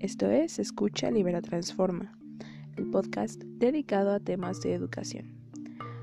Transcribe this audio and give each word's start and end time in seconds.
Esto 0.00 0.30
es 0.30 0.60
Escucha, 0.60 1.10
Libera, 1.10 1.42
Transforma, 1.42 2.16
el 2.76 2.88
podcast 2.88 3.42
dedicado 3.58 4.12
a 4.12 4.20
temas 4.20 4.60
de 4.60 4.72
educación, 4.72 5.26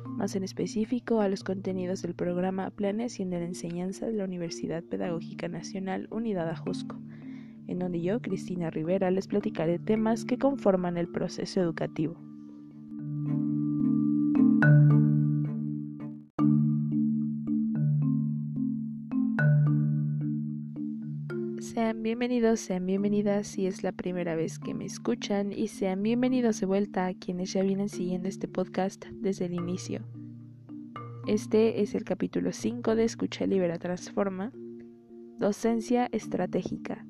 más 0.06 0.36
en 0.36 0.44
específico 0.44 1.22
a 1.22 1.30
los 1.30 1.46
contenidos 1.46 2.02
del 2.02 2.14
programa 2.14 2.70
Planeación 2.72 3.30
de 3.30 3.40
la 3.40 3.46
Enseñanza 3.46 4.06
de 4.06 4.12
la 4.12 4.26
Universidad 4.26 4.84
Pedagógica 4.84 5.48
Nacional 5.48 6.10
Unidad 6.12 6.50
Ajusco, 6.50 6.98
en 7.68 7.80
donde 7.80 8.02
yo, 8.02 8.22
Cristina 8.22 8.70
Rivera, 8.70 9.10
les 9.12 9.28
platicaré 9.28 9.80
temas 9.80 10.26
que 10.26 10.38
conforman 10.38 10.98
el 10.98 11.08
proceso 11.08 11.62
educativo. 11.62 12.18
Bienvenidos, 22.18 22.62
sean 22.62 22.86
bienvenidas 22.86 23.46
si 23.46 23.68
es 23.68 23.84
la 23.84 23.92
primera 23.92 24.36
vez 24.36 24.58
que 24.58 24.74
me 24.74 24.86
escuchan 24.86 25.52
y 25.52 25.68
sean 25.68 26.02
bienvenidos 26.02 26.62
de 26.62 26.66
vuelta 26.66 27.08
a 27.08 27.14
quienes 27.14 27.52
ya 27.52 27.62
vienen 27.62 27.90
siguiendo 27.90 28.30
este 28.30 28.48
podcast 28.48 29.04
desde 29.16 29.48
el 29.48 29.54
inicio. 29.54 30.00
Este 31.28 31.82
es 31.82 31.94
el 31.94 32.06
capítulo 32.06 32.54
5 32.54 32.96
de 32.96 33.04
Escucha 33.04 33.46
Libera 33.46 33.80
Transforma, 33.80 34.54
Docencia 35.40 36.08
Estratégica, 36.14 37.06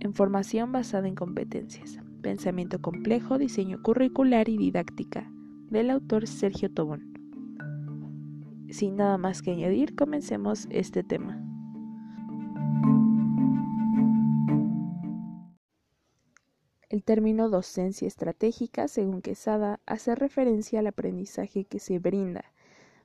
en 0.00 0.12
formación 0.12 0.72
basada 0.72 1.06
en 1.06 1.14
competencias, 1.14 2.00
pensamiento 2.20 2.80
complejo, 2.80 3.38
diseño 3.38 3.80
curricular 3.80 4.48
y 4.48 4.56
didáctica, 4.56 5.30
del 5.70 5.90
autor 5.90 6.26
Sergio 6.26 6.68
Tobón. 6.68 7.14
Sin 8.70 8.96
nada 8.96 9.18
más 9.18 9.40
que 9.40 9.52
añadir, 9.52 9.94
comencemos 9.94 10.66
este 10.70 11.04
tema. 11.04 11.43
Término 17.04 17.48
docencia 17.48 18.08
estratégica, 18.08 18.88
según 18.88 19.22
Quesada, 19.22 19.80
hace 19.86 20.14
referencia 20.14 20.80
al 20.80 20.86
aprendizaje 20.86 21.64
que 21.64 21.78
se 21.78 21.98
brinda, 21.98 22.52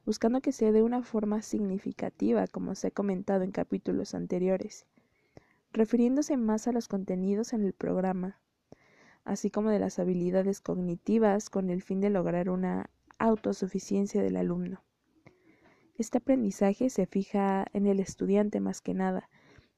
buscando 0.05 0.41
que 0.41 0.51
sea 0.51 0.71
de 0.71 0.81
una 0.81 1.03
forma 1.03 1.41
significativa, 1.41 2.47
como 2.47 2.75
se 2.75 2.87
ha 2.87 2.91
comentado 2.91 3.43
en 3.43 3.51
capítulos 3.51 4.15
anteriores, 4.15 4.85
refiriéndose 5.71 6.37
más 6.37 6.67
a 6.67 6.71
los 6.71 6.87
contenidos 6.87 7.53
en 7.53 7.63
el 7.63 7.73
programa, 7.73 8.39
así 9.25 9.51
como 9.51 9.69
de 9.69 9.79
las 9.79 9.99
habilidades 9.99 10.61
cognitivas 10.61 11.49
con 11.49 11.69
el 11.69 11.81
fin 11.81 11.99
de 11.99 12.09
lograr 12.09 12.49
una 12.49 12.89
autosuficiencia 13.19 14.23
del 14.23 14.37
alumno. 14.37 14.81
Este 15.95 16.19
aprendizaje 16.19 16.89
se 16.89 17.05
fija 17.05 17.65
en 17.73 17.85
el 17.85 17.99
estudiante 17.99 18.61
más 18.61 18.79
que 18.79 18.93
nada, 18.93 19.29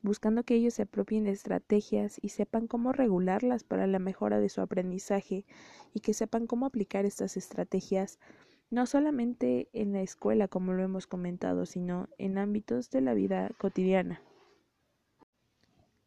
buscando 0.01 0.43
que 0.43 0.55
ellos 0.55 0.75
se 0.75 0.83
apropien 0.83 1.25
de 1.25 1.31
estrategias 1.31 2.17
y 2.21 2.29
sepan 2.29 2.67
cómo 2.67 2.91
regularlas 2.91 3.63
para 3.63 3.87
la 3.87 3.99
mejora 3.99 4.39
de 4.39 4.49
su 4.49 4.61
aprendizaje 4.61 5.45
y 5.93 5.99
que 5.99 6.13
sepan 6.13 6.47
cómo 6.47 6.65
aplicar 6.65 7.05
estas 7.05 7.37
estrategias 7.37 8.19
no 8.69 8.85
solamente 8.85 9.69
en 9.73 9.93
la 9.93 10.01
escuela 10.01 10.47
como 10.47 10.73
lo 10.73 10.83
hemos 10.83 11.05
comentado, 11.05 11.65
sino 11.65 12.07
en 12.17 12.37
ámbitos 12.37 12.89
de 12.89 13.01
la 13.01 13.13
vida 13.13 13.51
cotidiana. 13.57 14.21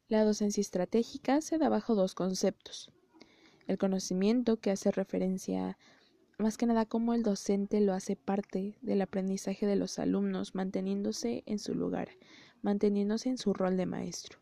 La 0.08 0.24
docencia 0.24 0.60
estratégica 0.60 1.40
se 1.40 1.58
da 1.58 1.68
bajo 1.68 1.94
dos 1.94 2.14
conceptos. 2.14 2.90
El 3.66 3.78
conocimiento, 3.78 4.58
que 4.58 4.70
hace 4.70 4.90
referencia 4.90 5.78
más 6.38 6.56
que 6.56 6.66
nada 6.66 6.84
cómo 6.84 7.14
el 7.14 7.22
docente 7.22 7.80
lo 7.80 7.92
hace 7.92 8.16
parte 8.16 8.76
del 8.82 9.02
aprendizaje 9.02 9.66
de 9.66 9.76
los 9.76 9.98
alumnos, 9.98 10.54
manteniéndose 10.54 11.44
en 11.46 11.58
su 11.58 11.74
lugar, 11.74 12.08
manteniéndose 12.64 13.28
en 13.28 13.36
su 13.36 13.52
rol 13.52 13.76
de 13.76 13.84
maestro. 13.84 14.38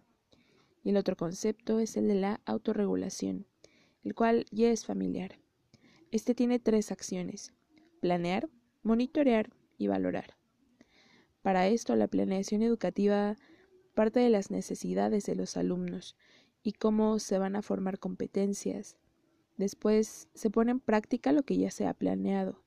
Y 0.85 0.91
el 0.91 0.97
otro 0.97 1.17
concepto 1.17 1.81
es 1.81 1.97
el 1.97 2.07
de 2.07 2.15
la 2.15 2.41
autorregulación, 2.45 3.47
el 4.05 4.15
cual 4.15 4.47
ya 4.53 4.71
es 4.71 4.87
familiar. 4.87 5.41
Este 6.13 6.33
tiene 6.33 6.61
tres 6.61 6.93
acciones, 6.93 7.53
planear, 8.01 8.49
monitorear 8.85 9.51
y 9.77 9.89
valorar. 9.89 10.37
Para 11.43 11.67
esto, 11.67 11.97
la 11.97 12.07
planeación 12.07 12.63
educativa 12.63 13.37
parte 13.93 14.21
de 14.21 14.31
las 14.31 14.53
necesidades 14.53 15.27
de 15.27 15.35
los 15.35 15.57
alumnos 15.57 16.17
y 16.63 16.73
cómo 16.75 17.19
se 17.19 17.39
van 17.39 17.57
a 17.57 17.63
formar 17.63 17.99
competencias. 17.99 18.97
Después 19.57 20.29
se 20.33 20.49
pone 20.49 20.71
en 20.71 20.81
práctica 20.81 21.33
lo 21.33 21.43
que 21.43 21.57
ya 21.57 21.73
se 21.73 21.89
ha 21.89 21.95
planeado. 21.95 22.63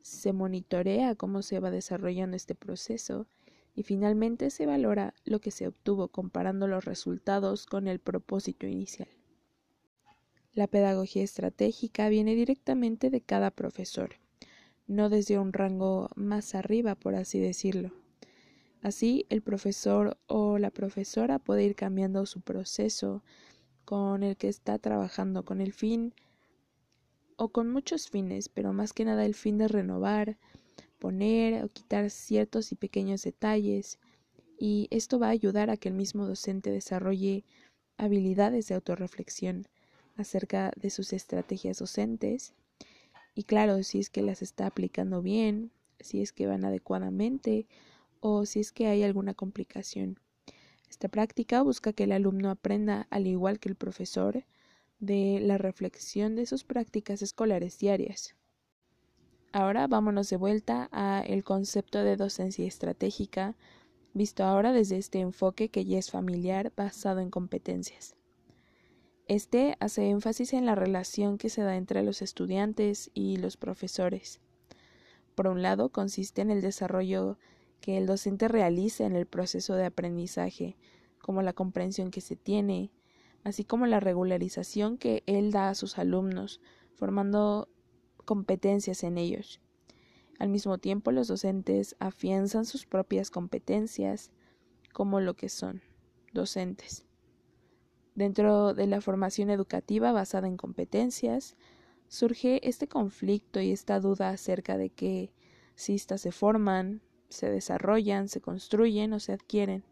Se 0.00 0.32
monitorea 0.32 1.14
cómo 1.14 1.42
se 1.42 1.60
va 1.60 1.70
desarrollando 1.70 2.36
este 2.36 2.56
proceso 2.56 3.28
y 3.78 3.84
finalmente 3.84 4.50
se 4.50 4.66
valora 4.66 5.14
lo 5.24 5.40
que 5.40 5.52
se 5.52 5.68
obtuvo 5.68 6.08
comparando 6.08 6.66
los 6.66 6.84
resultados 6.84 7.64
con 7.64 7.86
el 7.86 8.00
propósito 8.00 8.66
inicial. 8.66 9.08
La 10.52 10.66
pedagogía 10.66 11.22
estratégica 11.22 12.08
viene 12.08 12.34
directamente 12.34 13.08
de 13.08 13.20
cada 13.20 13.52
profesor, 13.52 14.16
no 14.88 15.08
desde 15.08 15.38
un 15.38 15.52
rango 15.52 16.10
más 16.16 16.56
arriba, 16.56 16.96
por 16.96 17.14
así 17.14 17.38
decirlo. 17.38 17.92
Así, 18.82 19.26
el 19.28 19.42
profesor 19.42 20.18
o 20.26 20.58
la 20.58 20.72
profesora 20.72 21.38
puede 21.38 21.62
ir 21.62 21.76
cambiando 21.76 22.26
su 22.26 22.40
proceso 22.40 23.22
con 23.84 24.24
el 24.24 24.36
que 24.36 24.48
está 24.48 24.80
trabajando 24.80 25.44
con 25.44 25.60
el 25.60 25.72
fin 25.72 26.14
o 27.36 27.50
con 27.50 27.70
muchos 27.70 28.10
fines, 28.10 28.48
pero 28.48 28.72
más 28.72 28.92
que 28.92 29.04
nada 29.04 29.24
el 29.24 29.36
fin 29.36 29.56
de 29.56 29.68
renovar, 29.68 30.36
poner 30.98 31.64
o 31.64 31.68
quitar 31.68 32.10
ciertos 32.10 32.72
y 32.72 32.74
pequeños 32.74 33.22
detalles 33.22 33.98
y 34.58 34.88
esto 34.90 35.18
va 35.18 35.28
a 35.28 35.30
ayudar 35.30 35.70
a 35.70 35.76
que 35.76 35.88
el 35.88 35.94
mismo 35.94 36.26
docente 36.26 36.70
desarrolle 36.70 37.44
habilidades 37.96 38.68
de 38.68 38.74
autorreflexión 38.74 39.66
acerca 40.16 40.72
de 40.76 40.90
sus 40.90 41.12
estrategias 41.12 41.78
docentes 41.78 42.54
y 43.34 43.44
claro, 43.44 43.82
si 43.84 44.00
es 44.00 44.10
que 44.10 44.22
las 44.22 44.42
está 44.42 44.66
aplicando 44.66 45.22
bien, 45.22 45.70
si 46.00 46.22
es 46.22 46.32
que 46.32 46.48
van 46.48 46.64
adecuadamente 46.64 47.68
o 48.20 48.46
si 48.46 48.58
es 48.58 48.72
que 48.72 48.88
hay 48.88 49.04
alguna 49.04 49.34
complicación. 49.34 50.18
Esta 50.90 51.08
práctica 51.08 51.62
busca 51.62 51.92
que 51.92 52.04
el 52.04 52.12
alumno 52.12 52.50
aprenda, 52.50 53.06
al 53.10 53.26
igual 53.26 53.60
que 53.60 53.68
el 53.68 53.76
profesor, 53.76 54.44
de 54.98 55.38
la 55.40 55.58
reflexión 55.58 56.34
de 56.34 56.46
sus 56.46 56.64
prácticas 56.64 57.22
escolares 57.22 57.78
diarias. 57.78 58.34
Ahora 59.52 59.86
vámonos 59.86 60.28
de 60.28 60.36
vuelta 60.36 60.88
a 60.92 61.22
el 61.26 61.42
concepto 61.42 62.04
de 62.04 62.16
docencia 62.16 62.66
estratégica, 62.66 63.56
visto 64.12 64.44
ahora 64.44 64.72
desde 64.72 64.98
este 64.98 65.20
enfoque 65.20 65.70
que 65.70 65.86
ya 65.86 65.98
es 65.98 66.10
familiar 66.10 66.72
basado 66.76 67.20
en 67.20 67.30
competencias. 67.30 68.14
Este 69.26 69.76
hace 69.80 70.08
énfasis 70.10 70.52
en 70.52 70.66
la 70.66 70.74
relación 70.74 71.38
que 71.38 71.48
se 71.48 71.62
da 71.62 71.76
entre 71.76 72.02
los 72.02 72.20
estudiantes 72.20 73.10
y 73.14 73.36
los 73.36 73.56
profesores. 73.56 74.40
Por 75.34 75.48
un 75.48 75.62
lado, 75.62 75.90
consiste 75.90 76.42
en 76.42 76.50
el 76.50 76.60
desarrollo 76.60 77.38
que 77.80 77.96
el 77.96 78.06
docente 78.06 78.48
realiza 78.48 79.06
en 79.06 79.14
el 79.14 79.26
proceso 79.26 79.74
de 79.74 79.86
aprendizaje, 79.86 80.76
como 81.20 81.42
la 81.42 81.52
comprensión 81.52 82.10
que 82.10 82.20
se 82.20 82.36
tiene, 82.36 82.90
así 83.44 83.64
como 83.64 83.86
la 83.86 84.00
regularización 84.00 84.98
que 84.98 85.22
él 85.26 85.52
da 85.52 85.68
a 85.68 85.74
sus 85.74 85.98
alumnos, 85.98 86.60
formando 86.94 87.68
competencias 88.28 89.04
en 89.04 89.16
ellos. 89.16 89.58
Al 90.38 90.50
mismo 90.50 90.76
tiempo, 90.76 91.12
los 91.12 91.28
docentes 91.28 91.96
afianzan 91.98 92.66
sus 92.66 92.84
propias 92.84 93.30
competencias 93.30 94.30
como 94.92 95.20
lo 95.20 95.32
que 95.32 95.48
son 95.48 95.80
docentes. 96.34 97.06
Dentro 98.14 98.74
de 98.74 98.86
la 98.86 99.00
formación 99.00 99.48
educativa 99.48 100.12
basada 100.12 100.46
en 100.46 100.58
competencias, 100.58 101.56
surge 102.08 102.68
este 102.68 102.86
conflicto 102.86 103.62
y 103.62 103.72
esta 103.72 103.98
duda 103.98 104.28
acerca 104.28 104.76
de 104.76 104.90
que 104.90 105.32
si 105.74 105.94
éstas 105.94 106.20
se 106.20 106.30
forman, 106.30 107.00
se 107.30 107.48
desarrollan, 107.48 108.28
se 108.28 108.42
construyen 108.42 109.14
o 109.14 109.20
se 109.20 109.32
adquieren. 109.32 109.84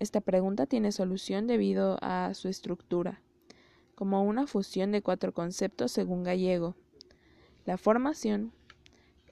Esta 0.00 0.20
pregunta 0.20 0.66
tiene 0.66 0.90
solución 0.90 1.46
debido 1.46 1.96
a 2.02 2.34
su 2.34 2.48
estructura, 2.48 3.22
como 3.94 4.24
una 4.24 4.48
fusión 4.48 4.90
de 4.90 5.00
cuatro 5.00 5.32
conceptos 5.32 5.92
según 5.92 6.24
Gallego, 6.24 6.74
la 7.70 7.78
formación, 7.78 8.50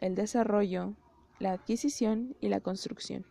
el 0.01 0.15
desarrollo, 0.15 0.95
la 1.41 1.51
adquisición 1.51 2.37
y 2.41 2.47
la 2.47 2.61
construcción. 2.61 3.27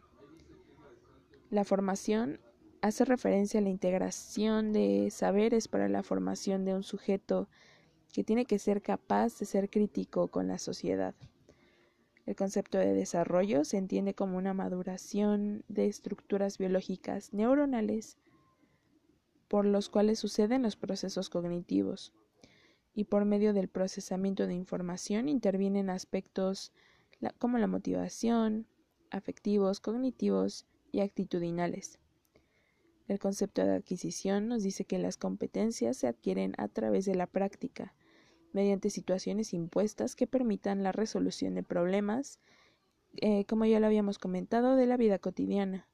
La 1.49 1.63
formación 1.63 2.41
hace 2.81 3.05
referencia 3.05 3.61
a 3.61 3.63
la 3.63 3.69
integración 3.69 4.73
de 4.73 5.07
saberes 5.09 5.69
para 5.69 5.87
la 5.87 6.03
formación 6.03 6.65
de 6.65 6.73
un 6.73 6.83
sujeto 6.83 7.47
que 8.11 8.25
tiene 8.25 8.43
que 8.43 8.59
ser 8.59 8.81
capaz 8.81 9.39
de 9.39 9.45
ser 9.45 9.69
crítico 9.69 10.27
con 10.27 10.49
la 10.49 10.57
sociedad. 10.57 11.15
El 12.25 12.35
concepto 12.35 12.77
de 12.77 12.93
desarrollo 12.93 13.63
se 13.63 13.77
entiende 13.77 14.13
como 14.13 14.37
una 14.37 14.53
maduración 14.53 15.63
de 15.69 15.85
estructuras 15.85 16.57
biológicas 16.57 17.31
neuronales 17.31 18.17
por 19.47 19.63
los 19.63 19.87
cuales 19.87 20.19
suceden 20.19 20.63
los 20.63 20.75
procesos 20.75 21.29
cognitivos 21.29 22.11
y 22.97 23.03
por 23.03 23.25
medio 23.25 23.53
del 23.53 23.67
procesamiento 23.67 24.47
de 24.47 24.55
información 24.55 25.29
intervienen 25.29 25.91
aspectos 25.91 26.71
como 27.37 27.59
la 27.59 27.67
motivación, 27.67 28.65
afectivos, 29.11 29.79
cognitivos 29.79 30.65
y 30.91 31.01
actitudinales. 31.01 31.99
El 33.07 33.19
concepto 33.19 33.63
de 33.63 33.75
adquisición 33.75 34.47
nos 34.47 34.63
dice 34.63 34.83
que 34.83 34.97
las 34.97 35.15
competencias 35.15 35.95
se 35.97 36.07
adquieren 36.07 36.55
a 36.57 36.69
través 36.69 37.05
de 37.05 37.13
la 37.13 37.27
práctica, 37.27 37.93
mediante 38.51 38.89
situaciones 38.89 39.53
impuestas 39.53 40.15
que 40.15 40.25
permitan 40.25 40.81
la 40.81 40.91
resolución 40.91 41.53
de 41.53 41.61
problemas, 41.61 42.39
eh, 43.17 43.45
como 43.45 43.65
ya 43.65 43.79
lo 43.79 43.85
habíamos 43.85 44.17
comentado, 44.17 44.75
de 44.75 44.87
la 44.87 44.97
vida 44.97 45.19
cotidiana. 45.19 45.87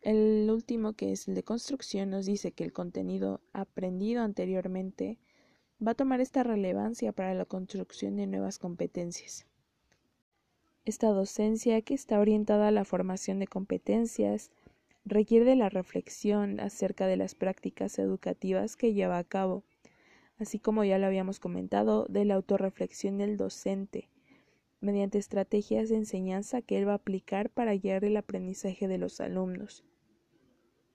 El 0.00 0.50
último, 0.50 0.94
que 0.94 1.12
es 1.12 1.28
el 1.28 1.36
de 1.36 1.44
construcción, 1.44 2.10
nos 2.10 2.26
dice 2.26 2.50
que 2.50 2.64
el 2.64 2.72
contenido 2.72 3.42
aprendido 3.52 4.24
anteriormente 4.24 5.20
va 5.86 5.92
a 5.92 5.94
tomar 5.94 6.20
esta 6.20 6.42
relevancia 6.42 7.12
para 7.12 7.34
la 7.34 7.44
construcción 7.44 8.16
de 8.16 8.26
nuevas 8.26 8.58
competencias. 8.58 9.46
Esta 10.84 11.08
docencia, 11.08 11.80
que 11.82 11.94
está 11.94 12.20
orientada 12.20 12.68
a 12.68 12.70
la 12.70 12.84
formación 12.84 13.38
de 13.38 13.46
competencias, 13.46 14.50
requiere 15.04 15.44
de 15.44 15.56
la 15.56 15.68
reflexión 15.68 16.60
acerca 16.60 17.06
de 17.06 17.16
las 17.16 17.34
prácticas 17.34 17.98
educativas 17.98 18.76
que 18.76 18.94
lleva 18.94 19.18
a 19.18 19.24
cabo, 19.24 19.64
así 20.38 20.58
como 20.58 20.84
ya 20.84 20.98
lo 20.98 21.06
habíamos 21.06 21.40
comentado, 21.40 22.06
de 22.08 22.24
la 22.24 22.34
autorreflexión 22.34 23.18
del 23.18 23.36
docente, 23.36 24.08
mediante 24.80 25.18
estrategias 25.18 25.88
de 25.88 25.96
enseñanza 25.96 26.62
que 26.62 26.78
él 26.78 26.88
va 26.88 26.92
a 26.92 26.96
aplicar 26.96 27.50
para 27.50 27.74
guiar 27.74 28.04
el 28.04 28.16
aprendizaje 28.16 28.88
de 28.88 28.98
los 28.98 29.20
alumnos. 29.20 29.84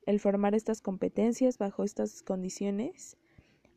El 0.06 0.20
formar 0.20 0.56
estas 0.56 0.82
competencias 0.82 1.58
bajo 1.58 1.84
estas 1.84 2.24
condiciones 2.24 3.18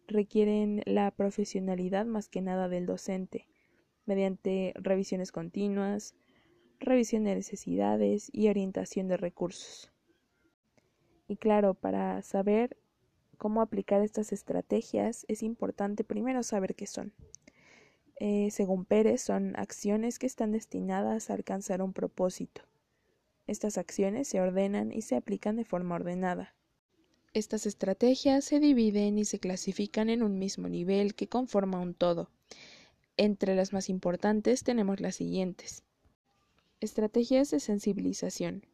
requieren 0.06 0.82
la 0.86 1.10
profesionalidad 1.10 2.06
más 2.06 2.28
que 2.28 2.42
nada 2.42 2.68
del 2.68 2.86
docente, 2.86 3.48
mediante 4.06 4.72
revisiones 4.76 5.32
continuas, 5.32 6.14
revisión 6.80 7.24
de 7.24 7.34
necesidades 7.34 8.30
y 8.32 8.48
orientación 8.48 9.08
de 9.08 9.16
recursos. 9.16 9.92
Y 11.28 11.36
claro, 11.36 11.74
para 11.74 12.20
saber 12.22 12.76
cómo 13.38 13.62
aplicar 13.62 14.02
estas 14.02 14.32
estrategias 14.32 15.24
es 15.28 15.42
importante 15.42 16.04
primero 16.04 16.42
saber 16.42 16.74
qué 16.74 16.86
son. 16.86 17.12
Eh, 18.20 18.50
según 18.50 18.84
Pérez, 18.84 19.22
son 19.22 19.56
acciones 19.56 20.18
que 20.18 20.26
están 20.26 20.52
destinadas 20.52 21.30
a 21.30 21.34
alcanzar 21.34 21.82
un 21.82 21.92
propósito. 21.92 22.62
Estas 23.46 23.78
acciones 23.78 24.28
se 24.28 24.40
ordenan 24.40 24.92
y 24.92 25.02
se 25.02 25.16
aplican 25.16 25.56
de 25.56 25.64
forma 25.64 25.96
ordenada. 25.96 26.54
Estas 27.34 27.64
estrategias 27.64 28.44
se 28.44 28.60
dividen 28.60 29.16
y 29.16 29.24
se 29.24 29.40
clasifican 29.40 30.10
en 30.10 30.22
un 30.22 30.38
mismo 30.38 30.68
nivel 30.68 31.14
que 31.14 31.28
conforma 31.28 31.80
un 31.80 31.94
todo. 31.94 32.28
Entre 33.16 33.56
las 33.56 33.72
más 33.72 33.88
importantes 33.88 34.64
tenemos 34.64 35.00
las 35.00 35.16
siguientes. 35.16 35.82
Estrategias 36.80 37.50
de 37.50 37.60
sensibilización. 37.60 38.66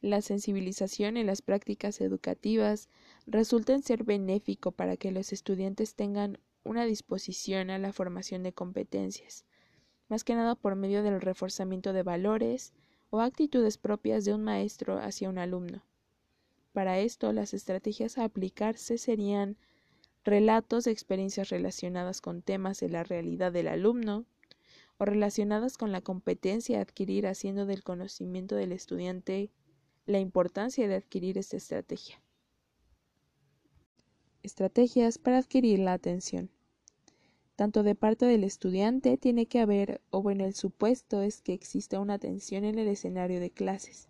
La 0.00 0.22
sensibilización 0.22 1.16
en 1.16 1.26
las 1.26 1.42
prácticas 1.42 2.00
educativas 2.00 2.88
resulta 3.26 3.72
en 3.72 3.82
ser 3.82 4.04
benéfico 4.04 4.70
para 4.70 4.96
que 4.96 5.10
los 5.10 5.32
estudiantes 5.32 5.96
tengan 5.96 6.38
una 6.62 6.84
disposición 6.84 7.70
a 7.70 7.78
la 7.78 7.92
formación 7.92 8.44
de 8.44 8.52
competencias, 8.52 9.46
más 10.08 10.22
que 10.22 10.36
nada 10.36 10.54
por 10.54 10.76
medio 10.76 11.02
del 11.02 11.20
reforzamiento 11.20 11.92
de 11.92 12.04
valores 12.04 12.72
o 13.10 13.18
actitudes 13.18 13.78
propias 13.78 14.24
de 14.24 14.32
un 14.32 14.44
maestro 14.44 15.00
hacia 15.00 15.28
un 15.28 15.38
alumno. 15.38 15.82
Para 16.74 16.98
esto, 16.98 17.32
las 17.32 17.54
estrategias 17.54 18.18
a 18.18 18.24
aplicarse 18.24 18.98
serían 18.98 19.56
relatos 20.24 20.82
de 20.82 20.90
experiencias 20.90 21.50
relacionadas 21.50 22.20
con 22.20 22.42
temas 22.42 22.80
de 22.80 22.88
la 22.88 23.04
realidad 23.04 23.52
del 23.52 23.68
alumno 23.68 24.24
o 24.98 25.04
relacionadas 25.04 25.78
con 25.78 25.92
la 25.92 26.00
competencia 26.00 26.78
a 26.78 26.82
adquirir 26.82 27.28
haciendo 27.28 27.64
del 27.64 27.84
conocimiento 27.84 28.56
del 28.56 28.72
estudiante 28.72 29.52
la 30.06 30.18
importancia 30.18 30.88
de 30.88 30.96
adquirir 30.96 31.38
esta 31.38 31.56
estrategia. 31.56 32.20
Estrategias 34.42 35.18
para 35.18 35.38
adquirir 35.38 35.78
la 35.78 35.92
atención. 35.92 36.50
Tanto 37.54 37.84
de 37.84 37.94
parte 37.94 38.26
del 38.26 38.42
estudiante 38.42 39.16
tiene 39.16 39.46
que 39.46 39.60
haber, 39.60 40.00
o 40.10 40.22
bueno, 40.22 40.44
el 40.44 40.56
supuesto 40.56 41.22
es 41.22 41.40
que 41.40 41.52
exista 41.52 42.00
una 42.00 42.14
atención 42.14 42.64
en 42.64 42.80
el 42.80 42.88
escenario 42.88 43.38
de 43.38 43.52
clases 43.52 44.08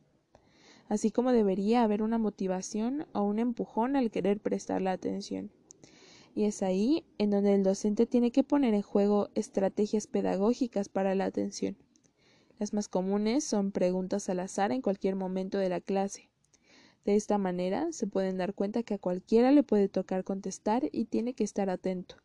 así 0.88 1.10
como 1.10 1.32
debería 1.32 1.82
haber 1.82 2.02
una 2.02 2.19
motivación 2.19 3.06
o 3.12 3.22
un 3.22 3.38
empujón 3.38 3.96
al 3.96 4.10
querer 4.10 4.40
prestar 4.40 4.82
la 4.82 4.92
atención. 4.92 5.50
Y 6.34 6.44
es 6.44 6.62
ahí 6.62 7.04
en 7.19 7.31
donde 7.31 7.54
el 7.54 7.62
docente 7.62 8.06
tiene 8.06 8.32
que 8.32 8.42
poner 8.42 8.75
en 8.75 8.82
juego 8.82 9.28
estrategias 9.34 10.06
pedagógicas 10.06 10.88
para 10.88 11.14
la 11.14 11.26
atención. 11.26 11.76
Las 12.58 12.72
más 12.72 12.88
comunes 12.88 13.44
son 13.44 13.72
preguntas 13.72 14.28
al 14.28 14.40
azar 14.40 14.72
en 14.72 14.82
cualquier 14.82 15.16
momento 15.16 15.58
de 15.58 15.69
la 15.69 15.81
clase. 15.81 16.28
De 17.04 17.16
esta 17.16 17.36
manera 17.38 17.92
se 17.92 18.06
pueden 18.06 18.38
dar 18.38 18.54
cuenta 18.54 18.82
que 18.82 18.94
a 18.94 18.98
cualquiera 18.98 19.52
le 19.52 19.62
puede 19.62 19.88
tocar 19.88 20.25
contestar 20.25 20.88
y 20.90 21.04
tiene 21.04 21.34
que 21.34 21.44
estar 21.44 21.69
atento. 21.69 22.16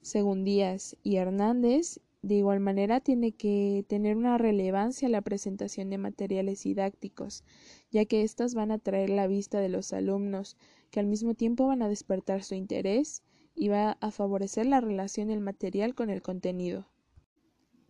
Según 0.00 0.44
Díaz 0.44 0.96
y 1.02 1.16
Hernández, 1.16 2.00
de 2.22 2.34
igual 2.34 2.60
manera, 2.60 3.00
tiene 3.00 3.32
que 3.32 3.84
tener 3.88 4.16
una 4.16 4.36
relevancia 4.36 5.08
la 5.08 5.22
presentación 5.22 5.88
de 5.88 5.96
materiales 5.96 6.62
didácticos, 6.62 7.44
ya 7.90 8.04
que 8.04 8.22
éstas 8.22 8.54
van 8.54 8.70
a 8.70 8.74
atraer 8.74 9.08
la 9.08 9.26
vista 9.26 9.60
de 9.60 9.70
los 9.70 9.92
alumnos, 9.94 10.56
que 10.90 11.00
al 11.00 11.06
mismo 11.06 11.34
tiempo 11.34 11.66
van 11.66 11.82
a 11.82 11.88
despertar 11.88 12.42
su 12.42 12.54
interés 12.54 13.22
y 13.54 13.68
va 13.68 13.92
a 14.00 14.10
favorecer 14.10 14.66
la 14.66 14.80
relación 14.80 15.28
del 15.28 15.40
material 15.40 15.94
con 15.94 16.10
el 16.10 16.20
contenido. 16.20 16.86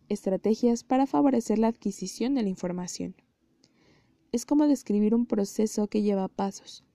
Estrategias 0.07 0.83
para 0.83 1.07
favorecer 1.07 1.59
la 1.59 1.67
adquisición 1.67 2.33
de 2.35 2.43
la 2.43 2.49
información. 2.49 3.15
Es 4.31 4.45
como 4.45 4.67
describir 4.67 5.13
un 5.13 5.25
proceso 5.25 5.87
que 5.87 6.03
lleva 6.03 6.29
pasos, 6.29 6.85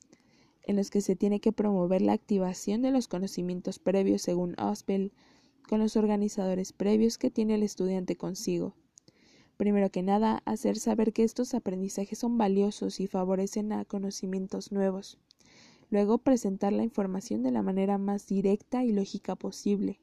en 0.63 0.77
los 0.77 0.91
que 0.91 1.03
se 1.03 1.17
tiene 1.17 1.41
que 1.41 1.53
promover 1.53 2.01
la 2.01 2.13
activación 2.13 2.81
de 2.81 2.91
los 2.91 3.09
conocimientos 3.09 3.79
previos 3.79 4.23
según 4.23 4.59
Osbel, 4.59 5.13
con 5.69 5.81
los 5.81 5.97
organizadores 5.97 6.73
previos 6.73 7.19
que 7.19 7.31
tiene 7.31 7.57
el 7.57 7.63
estudiante 7.63 8.17
consigo. 8.17 8.75
Primero 9.57 9.91
que 9.91 10.03
nada, 10.03 10.43
hacer 10.45 10.77
saber 10.79 11.13
que 11.13 11.25
estos 11.25 11.55
aprendizajes 11.55 12.19
son 12.19 12.37
valiosos 12.37 13.01
y 13.01 13.07
favorecen 13.07 13.73
a 13.73 13.85
conocimientos 13.85 14.71
nuevos. 14.71 15.19
Luego, 15.89 16.19
presentar 16.19 16.73
la 16.73 16.83
información 16.83 17.43
de 17.43 17.53
la 17.53 17.63
manera 17.63 17.97
más 17.97 18.27
directa 18.27 18.85
y 18.85 18.93
lógica 18.93 19.37
posible, 19.37 20.01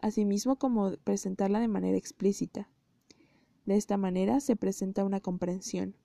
asimismo 0.00 0.56
como 0.56 0.92
presentarla 0.98 1.60
de 1.60 1.68
manera 1.68 1.96
explícita. 1.96 2.68
De 3.64 3.76
esta 3.76 3.96
manera 3.96 4.40
se 4.40 4.54
presenta 4.54 5.04
una 5.04 5.20
comprensión, 5.20 5.96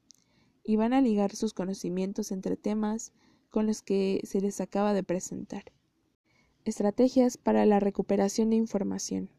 y 0.63 0.75
van 0.75 0.93
a 0.93 1.01
ligar 1.01 1.35
sus 1.35 1.53
conocimientos 1.53 2.31
entre 2.31 2.55
temas 2.55 3.13
con 3.49 3.67
los 3.67 3.81
que 3.81 4.21
se 4.23 4.41
les 4.41 4.61
acaba 4.61 4.93
de 4.93 5.03
presentar. 5.03 5.65
Estrategias 6.63 7.37
para 7.37 7.65
la 7.65 7.79
recuperación 7.79 8.51
de 8.51 8.55
información. 8.55 9.29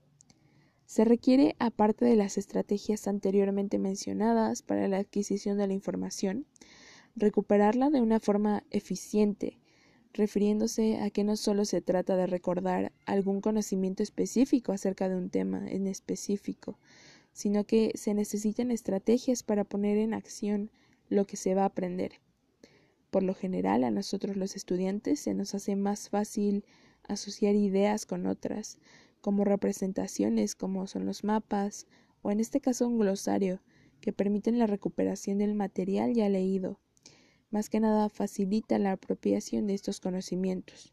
Se 0.86 1.04
requiere, 1.04 1.54
aparte 1.60 2.04
de 2.04 2.16
las 2.16 2.36
estrategias 2.36 3.06
anteriormente 3.06 3.78
mencionadas 3.78 4.62
para 4.62 4.88
la 4.88 4.96
adquisición 4.96 5.56
de 5.56 5.68
la 5.68 5.72
información, 5.72 6.46
recuperarla 7.14 7.90
de 7.90 8.00
una 8.00 8.18
forma 8.18 8.64
eficiente, 8.70 9.56
refiriéndose 10.12 10.98
a 11.00 11.10
que 11.10 11.22
no 11.22 11.36
solo 11.36 11.64
se 11.64 11.80
trata 11.80 12.16
de 12.16 12.26
recordar 12.26 12.90
algún 13.06 13.40
conocimiento 13.40 14.02
específico 14.02 14.72
acerca 14.72 15.08
de 15.08 15.14
un 15.14 15.30
tema 15.30 15.70
en 15.70 15.86
específico, 15.86 16.76
sino 17.32 17.62
que 17.62 17.92
se 17.94 18.14
necesitan 18.14 18.72
estrategias 18.72 19.44
para 19.44 19.62
poner 19.62 19.96
en 19.96 20.12
acción 20.12 20.72
lo 21.08 21.24
que 21.24 21.36
se 21.36 21.54
va 21.54 21.62
a 21.62 21.66
aprender. 21.66 22.14
Por 23.12 23.22
lo 23.22 23.34
general, 23.34 23.84
a 23.84 23.92
nosotros 23.92 24.36
los 24.36 24.56
estudiantes 24.56 25.20
se 25.20 25.34
nos 25.34 25.54
hace 25.54 25.76
más 25.76 26.08
fácil 26.08 26.64
asociar 27.09 27.54
ideas 27.54 28.06
con 28.06 28.26
otras, 28.26 28.78
como 29.21 29.44
representaciones 29.44 30.54
como 30.54 30.87
son 30.87 31.06
los 31.06 31.25
mapas, 31.25 31.87
o 32.23 32.30
en 32.30 32.40
este 32.40 32.61
caso 32.61 32.87
un 32.87 32.99
glosario, 32.99 33.61
que 34.00 34.12
permiten 34.12 34.59
la 34.59 34.66
recuperación 34.66 35.38
del 35.38 35.54
material 35.54 36.12
ya 36.12 36.28
leído. 36.28 36.78
Más 37.50 37.68
que 37.68 37.80
nada 37.80 38.09
facilita 38.09 38.78
la 38.78 38.92
apropiación 38.92 39.66
de 39.66 39.75
estos 39.75 40.00
conocimientos. 40.00 40.92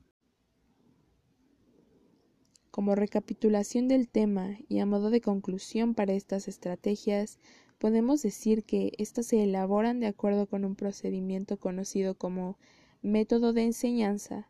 Como 2.72 2.96
recapitulación 2.96 3.88
del 3.88 4.08
tema 4.08 4.58
y 4.68 4.80
a 4.80 4.86
modo 4.86 5.10
de 5.10 5.22
conclusión 5.22 5.96
para 5.96 6.13
estas 6.13 6.48
estrategias, 6.48 7.39
podemos 7.80 8.22
decir 8.22 8.63
que 8.63 8.92
éstas 8.98 9.28
se 9.28 9.44
elaboran 9.44 10.00
de 10.00 10.08
acuerdo 10.08 10.48
con 10.48 10.66
un 10.66 10.75
procedimiento 10.75 11.58
conocido 11.58 12.16
como 12.16 12.58
método 13.01 13.54
de 13.54 13.63
enseñanza, 13.63 14.50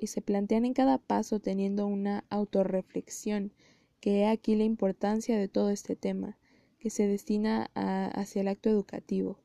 y 0.00 0.06
se 0.06 0.22
plantean 0.22 0.64
en 0.64 0.72
cada 0.72 0.98
paso 0.98 1.40
teniendo 1.40 1.86
una 1.86 2.24
autorreflexión, 2.30 3.52
que 4.00 4.20
he 4.20 4.26
aquí 4.26 4.56
la 4.56 4.64
importancia 4.64 5.38
de 5.38 5.46
todo 5.46 5.68
este 5.68 5.94
tema, 5.94 6.38
que 6.78 6.88
se 6.88 7.06
destina 7.06 7.70
hacia 7.74 8.40
el 8.40 8.48
acto 8.48 8.70
educativo, 8.70 9.38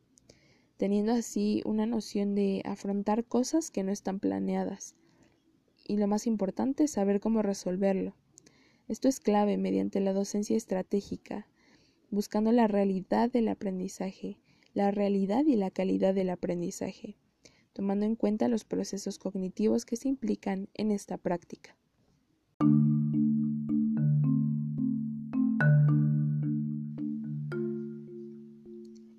teniendo 0.78 1.12
así 1.12 1.62
una 1.66 1.86
noción 1.86 2.36
de 2.36 2.62
afrontar 2.64 3.26
cosas 3.26 3.70
que 3.70 3.84
no 3.84 3.92
están 3.92 4.20
planeadas 4.20 4.96
y 5.88 5.98
lo 5.98 6.08
más 6.08 6.26
importante, 6.26 6.88
saber 6.88 7.20
cómo 7.20 7.42
resolverlo. 7.42 8.16
Esto 8.88 9.08
es 9.08 9.20
clave 9.20 9.58
mediante 9.58 10.00
la 10.00 10.14
docencia 10.14 10.56
estratégica, 10.56 11.48
buscando 12.10 12.52
la 12.52 12.68
realidad 12.68 13.30
del 13.30 13.50
aprendizaje, 13.50 14.38
la 14.74 14.92
realidad 14.92 15.46
y 15.46 15.58
la 15.58 15.70
calidad 15.70 16.16
del 16.16 16.30
aprendizaje, 16.30 17.18
tomando 17.76 18.06
en 18.06 18.16
cuenta 18.16 18.48
los 18.48 18.64
procesos 18.64 19.20
cognitivos 19.20 19.84
que 19.84 19.98
se 19.98 20.08
implican 20.08 20.70
en 20.76 20.92
esta 20.92 21.18
práctica. 21.18 21.76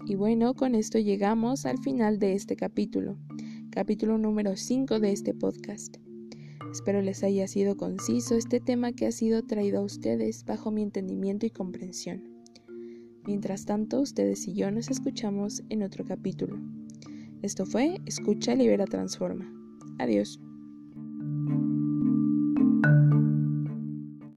Y 0.06 0.14
bueno, 0.14 0.54
con 0.54 0.74
esto 0.74 0.98
llegamos 0.98 1.66
al 1.66 1.78
final 1.78 2.18
de 2.18 2.32
este 2.32 2.56
capítulo, 2.56 3.18
capítulo 3.70 4.16
número 4.16 4.56
5 4.56 5.00
de 5.00 5.12
este 5.12 5.34
podcast. 5.34 5.98
Espero 6.72 7.02
les 7.02 7.22
haya 7.24 7.46
sido 7.48 7.76
conciso 7.76 8.36
este 8.36 8.60
tema 8.60 8.92
que 8.92 9.06
ha 9.06 9.12
sido 9.12 9.42
traído 9.42 9.80
a 9.80 9.84
ustedes 9.84 10.46
bajo 10.46 10.70
mi 10.70 10.82
entendimiento 10.82 11.44
y 11.44 11.50
comprensión. 11.50 12.22
Mientras 13.26 13.66
tanto, 13.66 14.00
ustedes 14.00 14.48
y 14.48 14.54
yo 14.54 14.70
nos 14.70 14.88
escuchamos 14.88 15.62
en 15.68 15.82
otro 15.82 16.06
capítulo. 16.06 16.58
Esto 17.42 17.66
fue 17.66 18.00
Escucha, 18.06 18.54
Libera, 18.54 18.86
Transforma. 18.86 19.50
Adiós. 19.98 20.40